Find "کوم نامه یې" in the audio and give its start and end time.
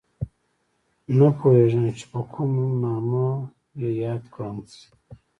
2.31-3.89